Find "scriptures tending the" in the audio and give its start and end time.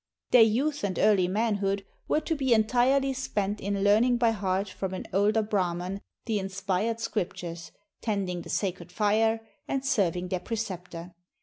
6.99-8.49